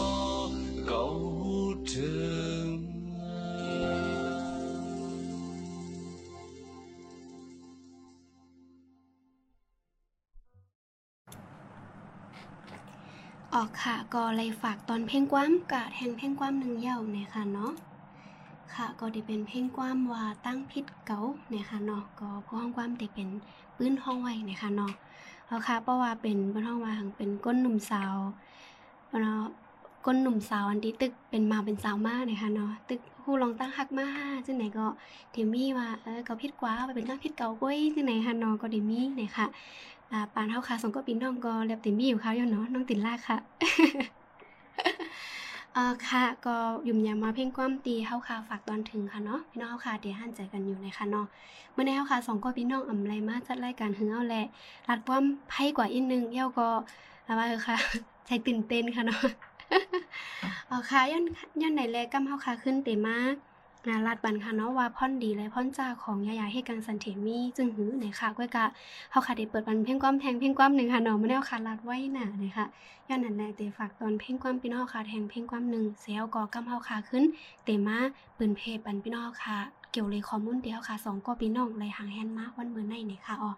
[13.83, 17.73] ค่ะก็เลยฝากตอนเพลงความกะแทงเพลงความหนึ่งเย้าเนี่ยค่ะเนาะ
[18.75, 23.29] ค่ะก็ได้เป็นเพลงความว่าตั้งพิษเก๋าเนี่ยค่ะเนาะก็ผู้ห้องความได้เป็น
[23.77, 24.93] ปื้นห้องไว้เนี่ยค่ะเนาะ
[25.47, 28.17] เอาค่ะเพราะว่าเป็นเพิ่นห้องว่าหังเป็นก้นหนุ่มสาว
[29.23, 29.43] เนาะ
[30.07, 34.07] ก้นหนุ่มสาวอันที่ตึกเป็นมาเป็นสาวมากเนะคะเนาะตึกผู้ลองตั้งฮักมา
[34.47, 34.87] จังไหนก็
[35.33, 39.47] เทมี่ว่าเออเก็ผิดกว่าไปเป็นตั้งผิดเก่าก้อยจังไหนค่ะเนาะก็เดมี่เนะคะ
[40.13, 43.39] อ่าปานเฮาค่ะสองก็ปีน้องก็แลบเต็มมี่อยู่เขาอยู่เนาะน้องติดลากค่ะ
[45.73, 46.57] เอ่อค่ะก็
[46.89, 51.27] ยุ่มยามมาเพ่งความตีเฮาค่ะฝากตอนถึงค่ะเนาะพี่น้องเฮาค่ะเดี๋ยวหันใจกันอยู่ในะคะเนาะ
[51.73, 54.45] เมื่อในเฮาค่ะสองก็พี่น้องอำไรมาจัดรายการหึงเอาแหละ
[54.89, 56.69] รัดความไพ่กว่าอีกนึงเย้าก็
[57.27, 57.77] อาว่าเออค่ะ
[58.27, 59.23] ใจตื่นเต้นค่ะเนาะ
[60.69, 61.25] เอาค่ะย้อน
[61.61, 63.35] ย้อนไหนแลกำเฮาค่ะขึ้นเตมาก
[63.89, 68.65] อ่าลาดบันค่ะเนาะว่าพ่อนดีและพ่อนจ้าของยายาให้กังสันเทมีจึงหือไหนค่ะก้อยกะ
[69.11, 72.67] เฮาค่ะได้เปิดบันเพ่งความแทงเพ่งความหนึ่งค่ะเนาะมื้อนี้เฮาค่ะลาดไว้หนาเลยค่ะ
[73.09, 77.25] ย้อนนั้นแหลเตฝากตอนเพ่งความพี่น้องค่ะแทงเพ่งความหนึ่งเสียวก็กำเฮาค่ะขึ้น
[77.65, 77.99] เตมา
[78.37, 79.57] ปืนเพจปันพี่น้องค่ะ
[79.93, 83.53] เกี่ยวเลยข้อมูลเดียวค่ะสองก็พี่น้องเลยหางแฮนมาวันเมื่อในเนี่ยค่ะอ๋อ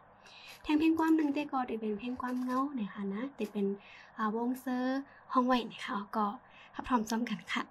[0.63, 3.67] แทงเพ่งความหนึ่งเตก็ได้เป็นเพ่งความเงาเนี่ยค่ะนะเตเป็น
[4.35, 5.01] วงเซอร์
[5.33, 6.27] ห้องไว้เนี่ยค่ะก็
[6.75, 7.63] ถ้าพร้อมซ้อมกันค่ะ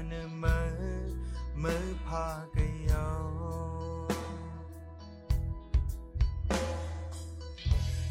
[0.00, 0.70] าเนอมือ
[1.62, 3.08] มือพากะเยา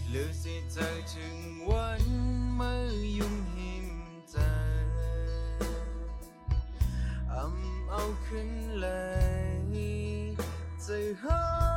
[0.09, 1.37] หรือสิเธอถึง
[1.69, 2.03] วัน
[2.55, 2.81] เมื่อ
[3.17, 3.89] ยุ่งหิม
[4.29, 4.37] ใจ
[7.33, 8.49] อำเอาขึ้น
[8.79, 8.87] เล
[9.73, 9.77] ย
[10.83, 11.68] ใจะหา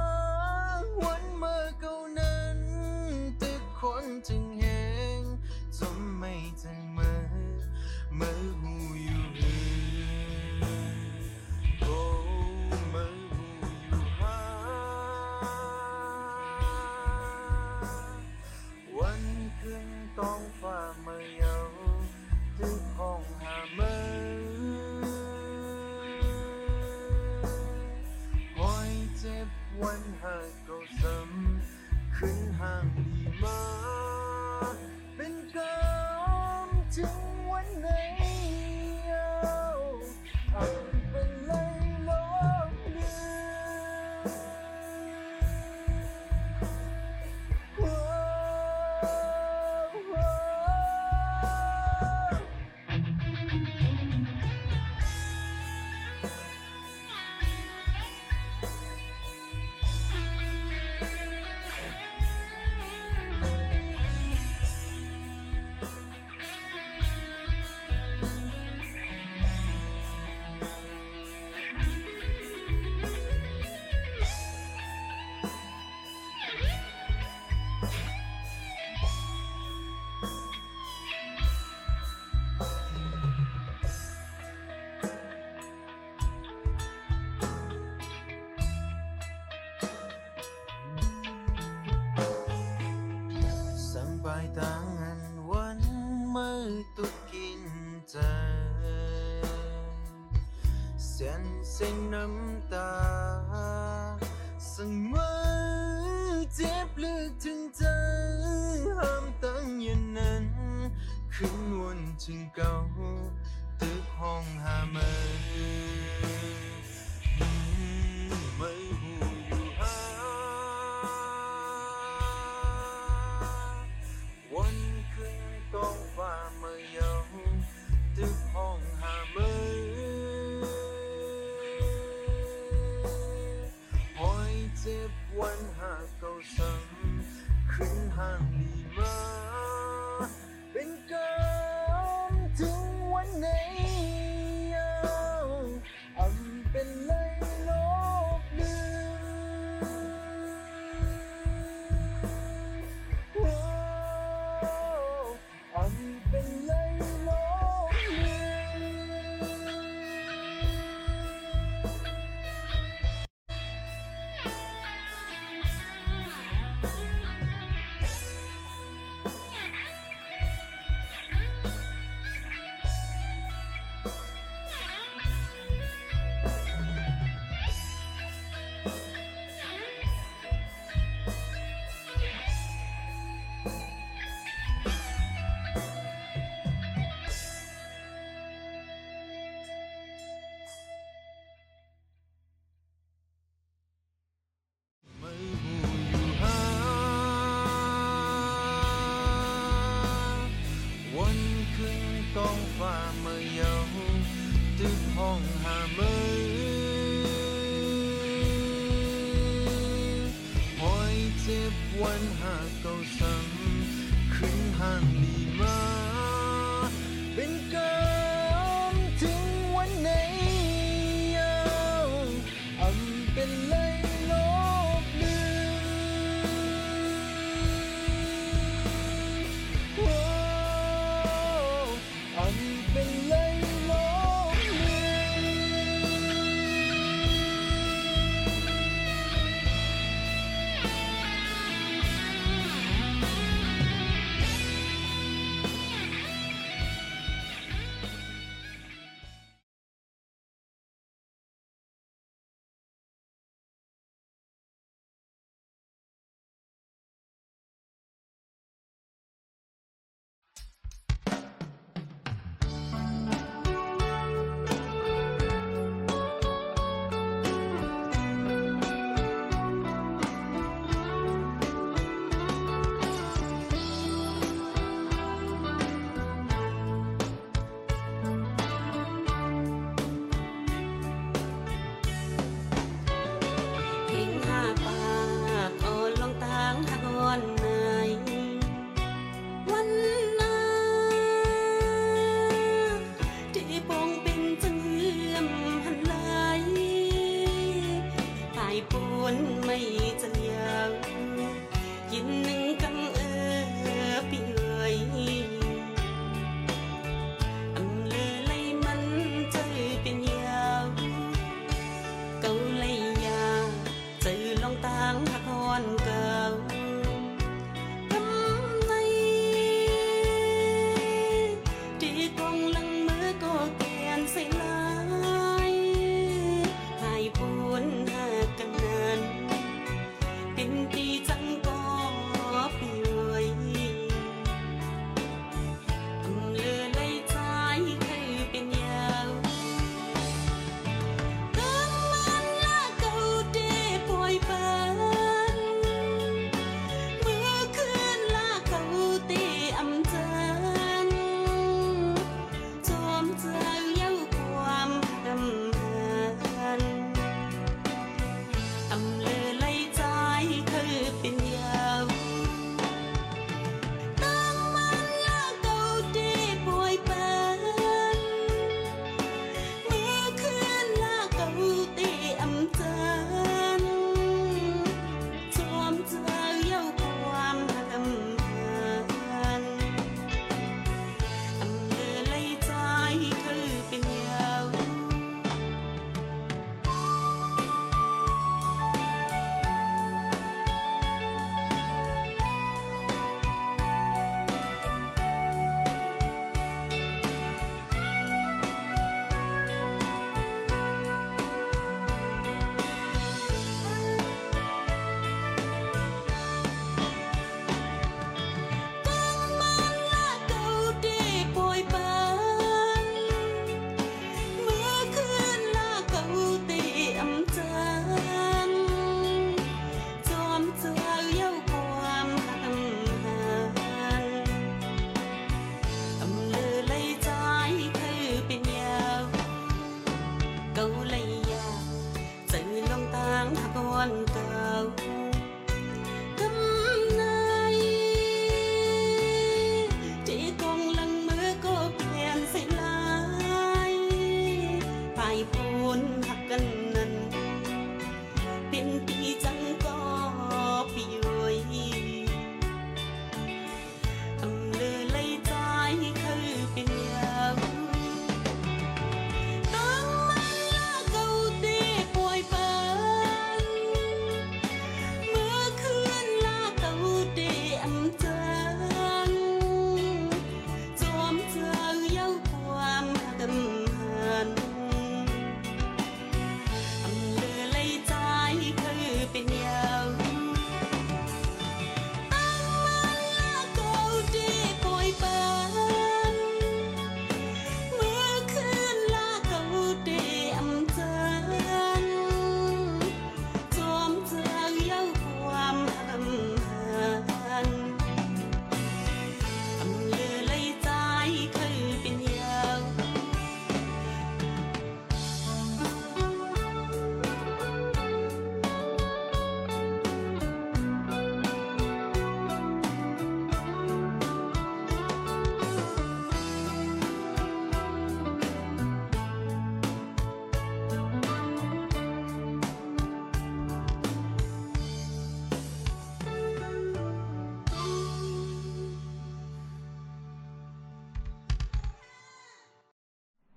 [433.14, 435.31] តាំងថាកូនទៅ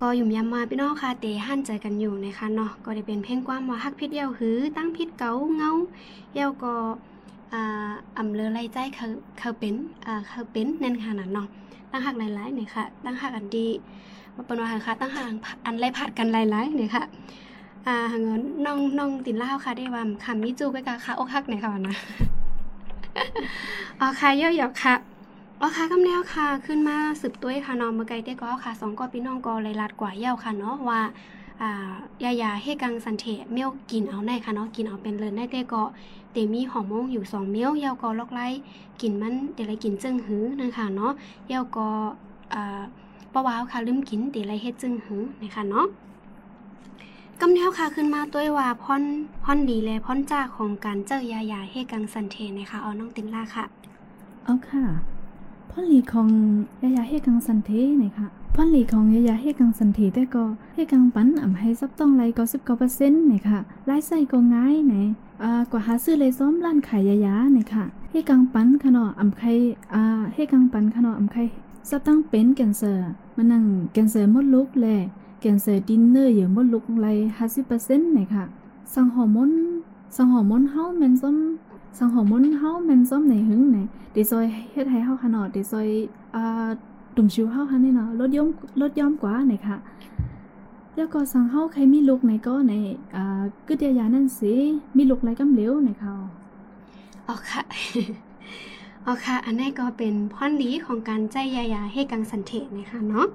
[0.07, 5.71] ก็อยู่ยามมาพี่น้องค่ะเตหั่นใจกันอยู่นะคะเนาะก็ได้เป็นเพลงความว่าฮักพิษเย้าหือ ตั้งพิษเกาเงา
[6.33, 6.73] เย้าก็
[7.53, 9.05] อ่าอำเลอไล่ใจเขา
[9.39, 9.73] เขาเป็น
[10.05, 11.47] อ่าเขาเป็นนั่นค่ะน่ะเนาะ
[11.91, 13.67] ตั้งหักหลายๆเนี่ยค่ะตั้งหักอันดี
[14.35, 15.25] มาเป็นว่าค่ะตั้งหัก
[15.65, 17.03] อันไล่ผัดกันหลายๆเนี่ยค่ะ
[17.87, 21.95] อ่าหังนน้องน้องตินเล่าค่ะได้ว่าคำมิจูไปกะค่ะอกหักเนี่ยค่ะว่านะ
[23.99, 25.14] อ๋อค่ะเยอะหยอกค่ะ
[25.61, 31.01] อ๋อค่ะกำแนวค่ะ ขึ้นมาสืบตัวค่ะน้องเมื่อไกลเต้ก็ค่ะสองก็พี่น้องก็เลยลัดกว่าเย้าค่ะเนาะว่า
[31.61, 31.93] อ่า
[32.23, 35.83] ยายาเฮกังสันเทเมียวกินเอาในค่ะเนาะกินเอาเป็นเลยได้เต้ก็
[36.31, 38.47] เตมีหอมมงอยู่สองเมียวเย้าก็ลอกไล่
[39.01, 41.11] กินมันเดี๋ยวไรกินจึงหือนั่นค่ะเนาะ
[41.47, 41.87] เย้าก็
[42.53, 42.81] อ่า
[43.33, 45.85] ปะว้าวค่ะลืมกินเดี๋ยวไรเฮ็ดจึงหือนะคะเนาะ
[47.41, 49.03] กำแนวค่ะขึ้นมาตัวว่าพ่อน
[49.43, 53.65] พ่อนดีและพ่อนจ้าของการเจอยายาเฮกังสันเทนะคะเอาน้องตินล่าค่ะ
[54.43, 55.14] เอาค่ะ
[55.77, 56.29] พ่อหลีของ
[56.83, 57.71] ยายาเฮกังสันเท
[58.03, 63.59] นะคะพ่อหลีของยายาเฮกังสันเทแต่ก็เฮกังปันอ่ำให้ซับต้องไรก็สิบเก้าเปอร์เซ็นต์นะคะ
[63.89, 64.95] รายใส่ก็ง่ายน
[65.43, 69.53] อ่ากว่าหาซื้อเลยซ้อมร้านขายยายานี่ยค่ะเฮกังปันขนออ่ำไข่
[69.93, 70.03] อ่า
[70.33, 71.43] เฮกังปันขนออ่ำไข่
[71.89, 73.63] ซับต้องเป็นแคนเซอร์มันนั่ง
[73.93, 74.87] แคนเซอร์มดลูกแล
[75.39, 77.07] แคนเซอร์ดินเนอร์อยู่มดลูกไร
[77.37, 78.43] ห้าสิบเปอร์เซ็นต์นี่ค่ะ
[78.93, 79.51] สังฮอร์โมน
[80.15, 81.35] สังฮอร์โมนเฮาแมนซ้อม
[81.97, 83.77] สังฮอร์โมนเฮาแม่นซ้อมในหึงไหน
[84.13, 85.87] เดซอยเฮ็ดให้เฮาค่ะเนาะเดซอย
[86.35, 86.67] อ่า
[87.15, 88.49] ตุ่มชิวเฮาค่ะนี่เนาะลดย่อม
[88.81, 89.77] ลดย่อมกว่าไหนค่ะ
[90.95, 92.73] แล้วก็สังเฮาใครมีลูกในก็ใน
[93.15, 94.53] อ่ากึดยานั่นสิ
[94.97, 96.13] มีลูกไรกำเหลวในเขา
[97.27, 97.61] อ๋อค่ะ
[99.05, 103.25] อ๋อค่ะ อันนี้ก็เป็นพ่อนดีของการใจยายาให้กังสันเทศนะคะเนาะ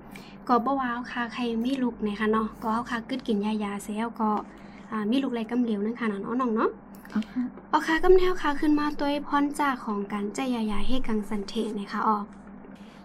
[0.48, 4.30] ก็บ่ว้าวค่ะใครมีลูกนะคะเนาะก็เอาค่ะกึดกินยายาเสียแล้วก็
[4.90, 6.70] อ่ามีลูกไรกำเหลวนั่นค่ะเนาะน้องๆเนาะ
[7.12, 7.42] อาค่ะ
[7.72, 12.24] อ๋อค่ะกำแนวค่ะขึ้นมาตัวพรจากของการใจยายาให้กังสันเทนะคะออก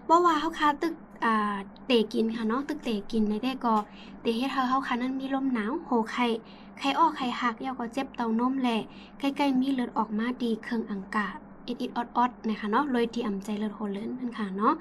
[0.08, 0.94] บ่ว่าเฮาค่ะตึก
[1.26, 3.76] อ่าเตกินค่ะเนาะตึกเตกินในได้ก็
[4.22, 6.26] เตเฮ็ดเฮาเฮาค่ะนั้นมีลมหนาวโหไข้
[6.78, 8.78] ไข้ออกไข้หักยาวก็เจ็บเต้านมแหละ
[9.20, 11.36] ใกล้ๆมีเลือดออกมาดีเครื่องอังกาศ
[11.68, 14.74] อิดอิดออดออดนะคะเนาะเลยที่อ่ำใจเลือดโหเลินนั่นค่ะเนาะ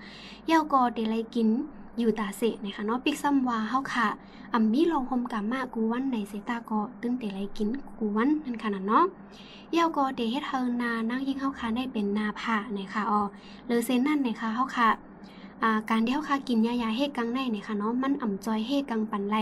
[0.50, 1.48] ยาวก็เตไลกิน
[2.02, 4.08] ยู่ตาเสะนะคะเนาะปิกซ้ำว่าเฮาค่ะ
[4.52, 7.68] อ่ำมีลองหมกามากูวันในเซตาก็ตึงเตไลกิน
[7.98, 9.04] กูวันนั่นค่ะน่ะเนาะ
[9.72, 13.20] เยาวก็เดเฮ็ดเฮานานั่งยิ่งเฮาค่ะได้เป็นนาผ่านะคะอ๋อ
[13.66, 14.88] หรือเซนนั่นนะคะเฮาค่ะ
[15.90, 19.36] การที่เฮาค่ะกินยายาเฮกังในนะคะเนาะมันอ่ำจอยเฮกังปันไล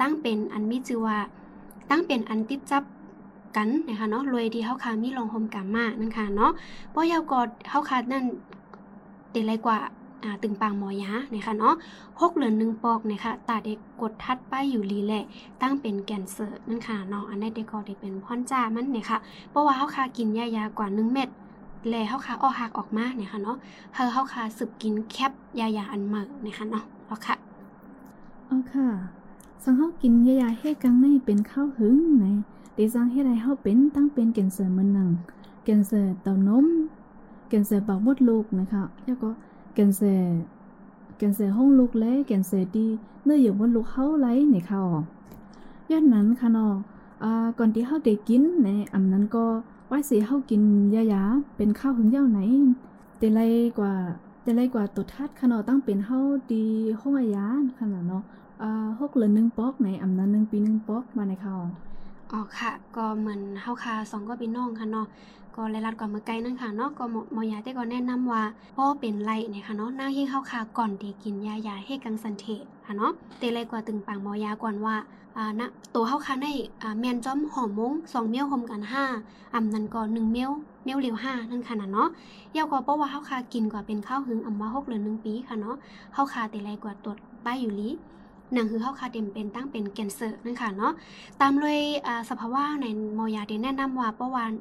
[0.00, 1.18] ตั้งเป็นอันมีชื่อว่า
[1.90, 2.82] ตั้งเป็นอันติดจับ
[3.56, 6.52] กันนะคะเนาะรวยที่เฮาค่ะมีลองโฮมกามานั่นค่ะเนาะ
[6.90, 7.40] เพราะเยาวก็
[7.70, 8.24] เฮาค่ะนั่น
[9.32, 9.78] เดไรกว่า
[10.42, 11.74] ตึงปางมอยานะคะเนาะ
[12.20, 15.24] หกเหลือนหนึ่งปอกนะคะตาเด็กกดทัดป้ายอยู่ลีแหละ
[15.62, 19.18] ตั้งเป็นแกนเซอร์นั่นค่ะเนาะอันนี้เด็กก็ได้เป็นพ่อนจ้ามันเนี่ยค่ะ
[19.50, 21.28] เพราะว่าเฮาคากินยายากว่า1เม็ด
[21.88, 23.56] แลเฮาคาออกหักออกมาเนี่ยค่ะเนาะ
[23.94, 27.34] เฮาเฮาคาสืบกินแคปยายาอันใหม่เนี่ยค่ะเนาะเอาค่ะ
[28.46, 28.86] เอาค่ะ
[29.64, 32.26] สังเฮากินยายาเฮกังในเป็นข้าวหึงไหน
[32.74, 35.10] เดซังเฮ็ดให้เฮาเป็นตั้งเป็นแกนเซอร์มันหนัง
[35.64, 36.66] แกนเซอร์เต้านม
[37.48, 39.30] แกนเซอร์ปากมดลูกนะคะแล้วก็
[39.74, 40.02] แกนเซ
[41.16, 42.86] แกนเซห้องลูกและแกนเซดี
[43.24, 44.82] เนื้ออยู่บนลูกเฮาไหลในเขา
[45.90, 46.74] ย้อนนั้นค่ะเนาะ
[47.22, 49.44] อ่าก่อนที่เฮาได้กินในอำนั้นก็
[49.90, 50.62] ว่าสิเฮากิน
[50.94, 51.22] ยายา
[51.56, 52.40] เป็นข้าวหึงยาวไหน
[53.18, 53.40] แต่ไร
[53.78, 53.92] กว่า
[54.42, 56.18] แต่ไรกว่าตัวทัดค่ะเนาะตั้งเป็นเฮา
[56.52, 56.64] ดี
[57.00, 57.46] ห้องอายา
[57.78, 58.22] ขนาดเนาะ
[58.62, 61.56] อ่าหกเหลือหนึ่งปอกในอำนั้นหนึ่งปีหนึ่งปอกมาในเขา
[62.32, 65.06] อ๋อค่ะ ก็เหมือนเฮาคาสองก็พี่น้องค่ะเนาะ
[65.56, 68.42] ก็รายรัดกว่าเมื่อไกลนั่นค่ะเนาะก็หมอยาแต่ก็แนะนำว่า
[68.76, 72.46] พ่อเป็นไรเนี่ยค่ะเนาะนางยิ่งเฮาคาก่อนที่กินยายาให้กังสันเท
[72.86, 74.94] ค่ะเนาะเตไรกว่าตึงปางหมอยาก่อนว่า
[75.36, 76.46] อ่านะตัวเฮาคาใน
[76.82, 79.04] อ่าแมนจอมหอมมงสองเมียวหอมกันห้า
[79.54, 80.50] อำนั้นก็หนึ่งเมียว
[80.84, 82.08] เมียวเหลียวห้านั่นค่ะนะเนาะ
[82.56, 85.76] ยาวก็เพราะว่าเฮาคากินกว่าเป็นข้าวหึงอำว่าหกเหลือหนึ่งปีค่ะเนาะ
[86.14, 87.90] เฮาคาเตไรกว่าตรวจป้ายอยู่ลี
[88.54, 90.92] หนังคือเฮาคาเต็มเป็นตั้งเป็นแกนเซอร์นั่นค่ะเนาะ
[91.40, 91.80] ตามเลย
[92.30, 92.86] สภาวะใน
[93.18, 94.52] มอยาได้แนะนำว่าประวัน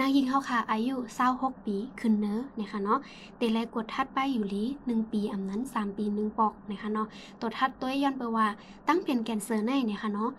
[0.00, 0.94] นางยิงเขาค่ะอายุ
[1.30, 2.98] 26ปีขึ้นเนอะนะคะเนาะ
[3.36, 7.06] แต่แลกดทัดไปอยู่ลี1ปีอำนั้น 3 ปี 1 ปอกนะคะเนาะ
[7.40, 8.46] ตัวทัดตัวย้อนไปว่า
[8.88, 10.30] ตั้งเป็นแกนเซอร์ในเนี่ยค่ะเนาะ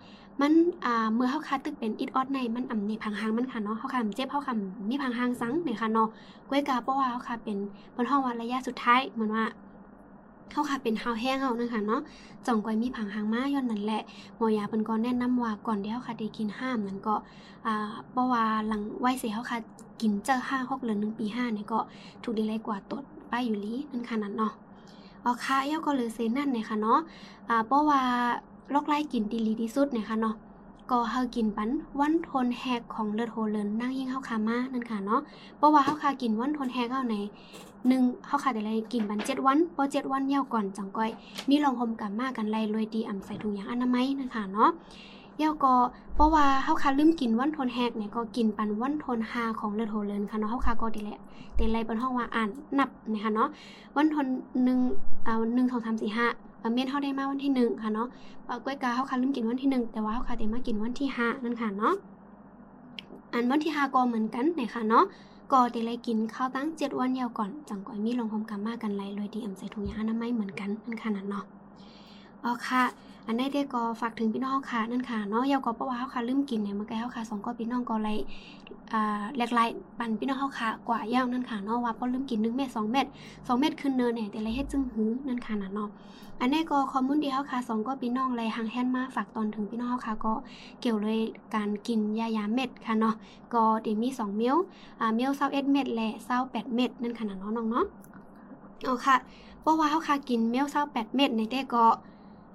[0.42, 0.54] มัน
[0.86, 4.54] อ่าเมื่อเขาคาตึกเป็นอิดออดในมันอำนี่พังหางมันค่ะเนาะเขาคาเจ็บเขาคา
[4.90, 6.08] มีพังหางซังเนี่ยค่ะเนาะ
[6.50, 7.58] กวยกาเพราะว่าเขาคาเป็น
[7.96, 9.46] บนห้องว่าระยะสุดท้ายเหมือนว่า
[10.52, 12.02] เข้าค่ะเป็นหาวแห้งเอานะคะเนาะ
[12.46, 14.02] จ่องก้อยมีผังหางมาย้อนนั่นแหละ
[14.38, 17.16] หมอยาเพิ่นก็แนะนำว่าก่อนที่เฮาค่ะได้กินห้ามนั้นก็
[17.66, 19.58] อ่าบ่ว่าหลังไว้สิเฮาค่ะ
[20.02, 21.80] กินเจอ5 6หรือน1ปี5เนี่ยก็
[22.24, 24.54] ถูกดีเลยกว่าตดไปอยู่ลีนั่นค่ะนั่นเนาะ
[25.24, 27.00] อ๋อค่ะเฮาก็เลยเซนั่นเนี่ยค่ะเนาะ
[27.50, 28.02] อ่าเพราะว่า
[28.74, 30.36] ลอกไล่กินดีลีที่สุดเนี่ยค่ะเนาะ
[30.92, 31.70] ก็เฮากินปัน
[32.00, 35.22] วันทนแฮกของเลือดโฮเลินนั่งยิ่งเฮาคามานั่นค่ะเนาะ
[35.58, 37.16] เพราะว่าเฮาคากินวันทนแฮกเฮาใน
[37.88, 41.12] หนึ่งเฮาคาแต่ละกินปันเจ็ดวันพอเจ็ดวันเย่าก่อนจังก้อย
[41.50, 44.70] มีลองหมกันมากันไล่รวยดีอ่ำใส่ถุงยางอนามัยนั่นค่ะเนาะ
[45.38, 45.74] เย่าก็
[46.16, 51.20] เพราะว่าเฮาคาลืมกินวันทนแฮกเนี่ยก็กินปันวันทนฮาของเลือดโฮเลินค่ะเนาะเฮาคาก็ดีแหละ
[51.56, 53.50] แต่ไล่เปิ้นห้องว่าอ่านนับนะคะเนาะ
[53.96, 54.26] วันทน
[54.64, 54.80] หนึ่ง
[55.26, 56.26] เอาหนึ่งสองสามสี่ห้า
[56.74, 58.08] เมียนเฮาได้มาวันที่หนึ่งค่ะเนาะ
[58.46, 61.94] เอ่อกล้วยกาเฮาค่ะลืมกินวันที่หนึ่งแต่ว่าเฮาค่ะได้มากินวันที่ห้านั่นค่ะเนาะ
[63.34, 65.06] อันวันที่ห้าก็เหมือนกันนะคะเนาะ
[65.52, 71.46] ก็ได้เลยกินข้าวตั้งเจ็ดวันยาวก่อนจังก่อยมีลงหอมกามากันไลเลยดีอ่ำใส่ถุงยางอนามัยเหมือนกันนั่นค่ะนั่นเนาะ
[72.44, 72.84] อ๋อค่ะ
[73.28, 78.18] อันนี้ได้ก็ฝากถึงพี่น้องค่ะนั่นค่ะเนาะยาวก็เพราะว่าเฮาค่ะลืมกินเนี่ยเมื่อกี้เฮาค่ะสองก็พี่น้องก็เลย
[78.94, 85.90] อ่าแหลกหลายปันพี่น้องเฮาค่ะกว่ายาวนั่นค่ะเนาะว่าพอลืมกิน1เม็ด2เม็ด2เม็ดขึ้นเนินเนี่ยแต่ลเฮ็ดจึงหือนั่นค่ะนั่นเนาะ
[86.42, 90.34] อันนี้ก็ข้อมูลที่เฮาค่ะสองก็พี่น้องเลยหางแฮนมาฝากตอนถึงพี่น้องเฮาค่ะก็
[90.82, 91.20] เกี่ยวเลย
[91.56, 93.16] การกินยายาเม็ดค่ะเนาะ
[93.54, 94.58] ก็เดี๋ยวมี2เมียว
[95.00, 96.08] อ่าเมียว21เม็ดและ
[96.44, 97.86] 28เม็ดนั่นค่ะนะเนาะน้องเนาะ
[98.84, 99.16] เอาค่ะ
[99.62, 101.86] เพราะว่าเฮาค่ะกินเมียว28เม็ดในแต่ก็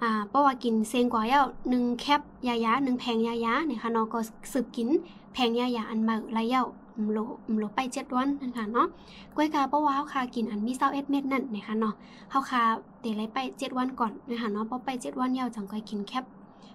[0.03, 4.19] อ่าเพราะว่ากินเซงกว่าแล้ว1แคปยายา1แผงยายาเนี่ยค่ะเนาะก็
[4.53, 4.89] สืบกิน
[5.33, 6.65] แผงยายาอันใหม่ละเย้า
[7.03, 7.19] มโล
[7.53, 8.87] มโลไป7วันนั่นค่ะเนาะ
[9.35, 11.95] กล้วยกาเพราะว่าเฮาค่ะกินอันมี21เอ็ดเม็ดนั่นนะคะเนาะ
[12.31, 12.63] เฮาคา
[13.01, 16.25] เตะไรไป7วันก่อนนะคะเนาะพอไป7วันยาวจังก้อยกินแคป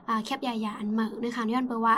[0.08, 1.96] อ่าแคปยายาอันเหมอนะคะย้อนเปว่า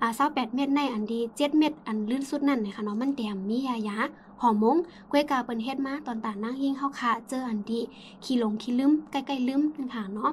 [0.00, 3.96] อ่า28เม็ดในอันดี7เม็ดอันลื่นสุดนั่นนะคะเนาะมันแต้มมียายา
[4.42, 4.76] หอมมง
[5.10, 7.80] กล้วยกาเปิ้นเฮ็ดมาตอนตานั่งหิ้งเฮาคาเจออันดี
[8.24, 10.32] ขี้หลงขี้ลืมใกล้ๆลืมนะคะเนาะ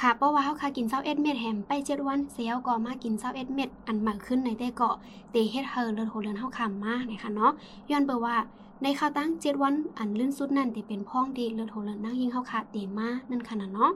[0.00, 4.90] ค่ะเพราะว่าเฮาคากิน21เอ็ดเม็ดแฮมไป7วันเสียวก็มากิน21เอ็ดเม็ดอันใหม่ขึ้นในแต่ก็
[5.30, 7.52] เตเฮ็ดเฮอเลือดโหเลือนเฮาคามากนะคะเนาะ
[7.90, 8.36] ย้อนเปว่า
[8.82, 13.92] ในข้าวตั้งเจ็ดวันอันลื่นสุดนั่นที่เป็นพ้องดีเลือดโหเลือดนั่งยิงเข้าขาดเตมานั่นขนาดเนาะ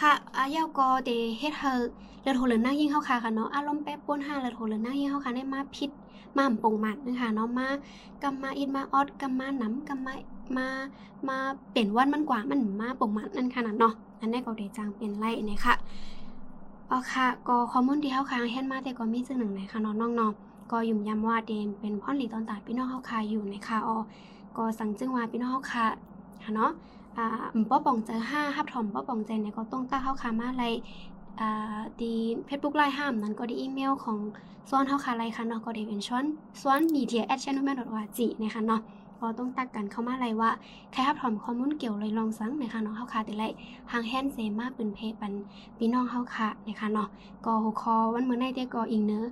[0.00, 1.82] ค่ะอายาวก็เดเฮ็ดเฮอ
[2.22, 5.90] เลือดโหเลือดนั่งยิงเข้าขาค่ะเนาะอารมณ์แป๊บป่นห้าเลือดโหเลือดนั่งยิงเข้าขาได้มาพิษ
[6.36, 7.66] มาหำปงหมัดนะคะเนาะมา
[8.22, 10.14] กำมาอิดมาออดกำมาหนำกำมา
[10.56, 10.66] มา
[11.28, 11.36] มา
[11.72, 15.74] เป็นวันมันกว่ามันมาปงหมัดนั่นขนาดเนาะ อันนี้ก็เดจางเป็นไรเนี่ยค่ะ
[16.90, 20.32] อ๋อค่ะ ก็ข้อมูลที่เข้าค้างเฮ็ดมาแต่ก็มีซึ่งหนึ่งในค่ะเนาะน้อง
[20.72, 23.96] ก็ยุ่มย้ำว่าเดมเป็นพ่อนหลีตอนตายพี่น้องเฮาคาอยู่ในคาออ
[24.56, 25.84] ก็สั่งจึงว่าพี่น้องเฮาคา
[26.44, 26.70] ค่ะเนาะ
[27.16, 27.26] อ่า
[27.70, 30.64] ป้อป่องเจอห้าฮับถอมป้อป่องใจเนี่ยก็ต้องตั้งเฮาคามาอะไร
[31.40, 32.12] อ่าดี
[32.46, 34.18] เฟซบุ๊กไลน์ห้ามนั้นก็ดีอีเมลของ
[34.70, 36.24] ซ้อนเฮาคาไลค่ะเนาะก็ได้เป็นช้อน
[36.62, 38.80] ซ้อน media at channelman.org นะคะเนาะ
[39.20, 40.50] พอต้องตักกันเข้ามาเลยว่า
[40.92, 43.44] ใครฮับถอมข้อมูลเกี่ยวเลยลองสังนะคะเนาะเฮาคาแต่ไร
[43.92, 45.32] หางแฮนเซมาปืนเพปัน
[45.78, 47.08] พี่น้องเฮาคานะคะเนาะ
[47.44, 49.24] ก็หัวคอวันเมื่อในเด้ก็อิงเนื้อ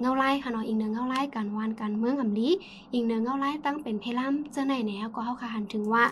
[0.00, 2.48] เงาไล่ค่ะเนาะอีกเนือเงาไล่การวานการเมืองอำลี
[2.92, 6.04] อีกเนือเงาไล่ตั้งเป็นเพลัมเจ้าไหนแนวก็เฮาค่ะหันถึงว่า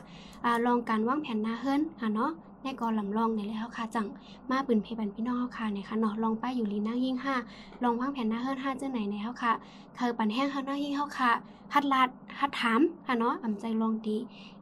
[0.45, 2.31] อ่าลองการวางแผนหน้าเฮิรนค่ะเนาะ
[2.67, 4.07] ในกอลำลองเนี่ยแหละเฮาค่ะจัง
[4.51, 7.35] มาปืนเพบันพี่น้องเฮาค่ะเนี่ยค่ะเนาะลองไปอยู่ลีหน้ายิ่งห้า
[7.83, 9.53] ลองวางแผนหน้าเฮิรนห้าเจ้าไหนในเฮาค่ะ
[9.97, 11.31] เธอปันแห้งเฮาหน้ายิ่งเฮาค่ะ
[11.75, 12.09] ฮัดลาด
[12.39, 14.17] ฮัดถามค่ะเนาะอำใจลองดี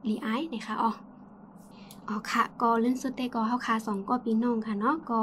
[0.08, 0.90] ลีไอเนี่ยค่ะอ๋อ
[2.08, 5.20] อ๋อค่ะก็เล่นสุดเตก็เฮาค่ะสองก็พี่น้องค่ะเนาะก็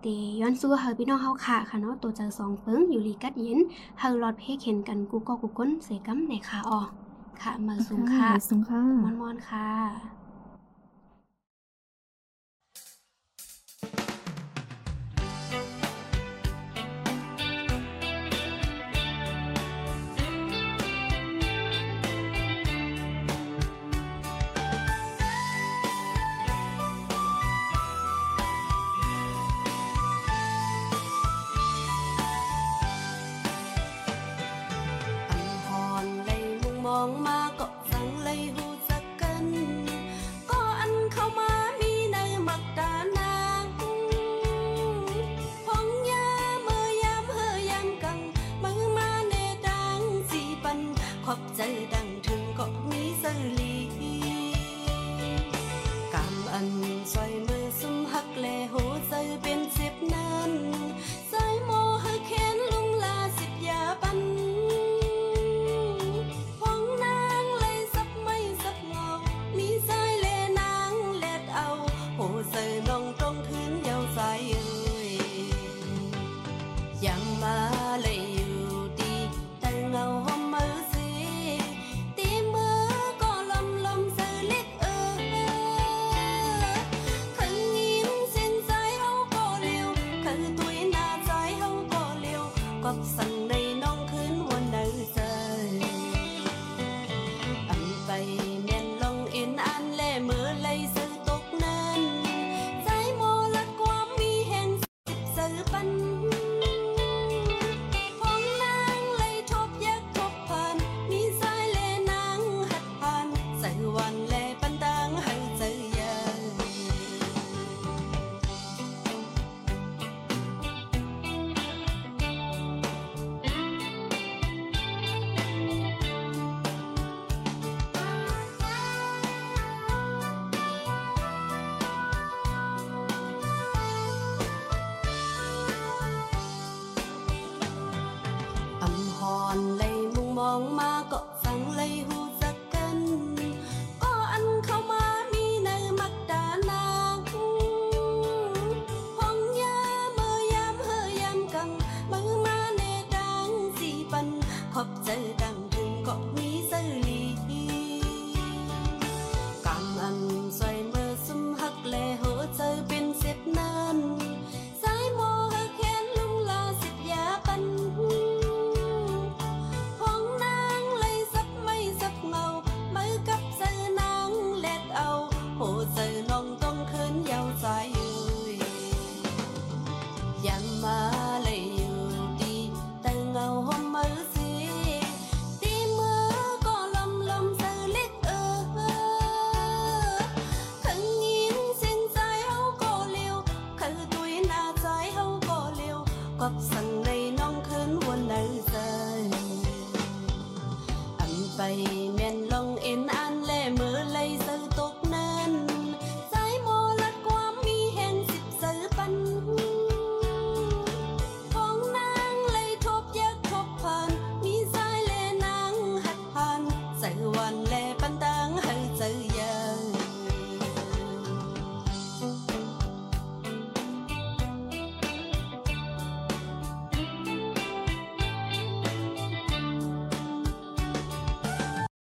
[0.00, 0.06] เต
[0.40, 3.58] ย้อนสู้เฮาพี่น้องเฮาค่ะค่ะเนาะตัวเจอสองเปิงอยู่ลีกัดเย็น
[3.98, 6.80] เฮาลอดเพเข็นกันกูก็กูก้นเสกำในค่ะอ๋อ
[7.42, 10.15] ค่ะมาสูงค่ะสูงค่ะมอนมอนๆค่ะ